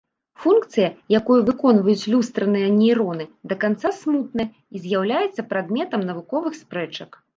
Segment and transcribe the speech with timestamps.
[0.43, 0.87] Функцыя,
[1.19, 7.23] якую выконваюць люстраныя нейроны да канца смутная і з'яўляецца прадметам навуковых спрэчак.